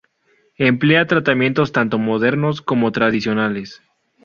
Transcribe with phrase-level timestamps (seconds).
[0.57, 3.83] Emplea tratamientos tanto modernos como tradicionales.